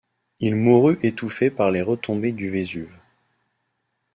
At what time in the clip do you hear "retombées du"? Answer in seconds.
1.83-2.49